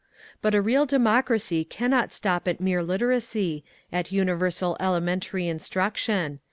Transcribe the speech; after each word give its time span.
But 0.41 0.55
a 0.55 0.63
real 0.63 0.87
democracy 0.87 1.63
cannot 1.63 2.11
stop 2.11 2.47
at 2.47 2.59
mere 2.59 2.81
literacy, 2.81 3.63
at 3.93 4.11
universal 4.11 4.75
elementary 4.79 5.47
instruction. 5.47 6.39